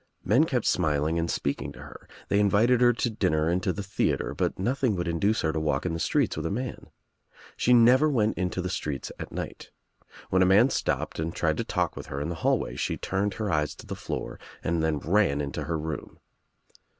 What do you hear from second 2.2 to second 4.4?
They invited her to dinner and to the theatre,